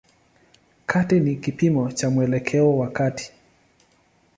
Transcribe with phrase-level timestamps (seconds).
[0.85, 3.31] Kati ni kipimo cha mwelekeo wa kati.